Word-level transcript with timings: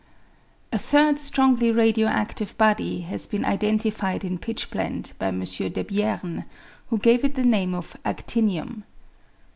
A 0.73 0.79
third 0.79 1.19
strongly 1.19 1.71
radio 1.71 2.07
adive 2.07 2.57
body 2.57 3.01
has 3.01 3.27
been 3.27 3.45
identified 3.45 4.23
in 4.25 4.39
pitchblende 4.39 5.11
by 5.19 5.27
M. 5.27 5.41
Debierne, 5.41 6.45
who 6.89 6.97
gave 6.97 7.23
it 7.23 7.35
the 7.35 7.43
name 7.43 7.75
of 7.75 7.95
actinium. 8.03 8.81